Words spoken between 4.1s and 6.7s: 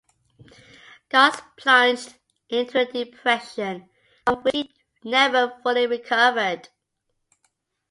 from which he never fully recovered.